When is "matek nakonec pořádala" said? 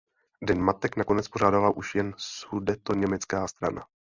0.61-1.69